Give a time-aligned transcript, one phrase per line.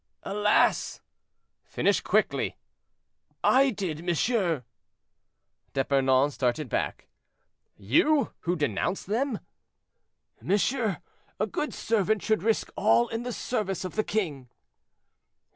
[0.23, 0.99] "Alas!—"
[1.63, 2.57] "Finish quickly."
[3.43, 4.63] "I did, monsieur."
[5.73, 7.07] D'Epernon started back.
[7.77, 9.37] "You, who denounce them!"
[10.41, 11.03] "Monsieur,
[11.39, 14.49] a good servant should risk all in the service of the king."